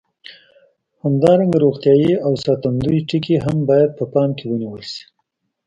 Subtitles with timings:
[1.03, 5.03] همدارنګه روغتیایي او ساتندوي ټکي هم باید په پام کې ونیول شي.